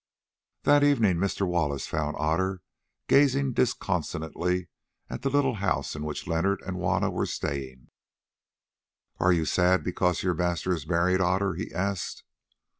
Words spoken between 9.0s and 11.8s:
"Are you sad because your master is married, Otter?" he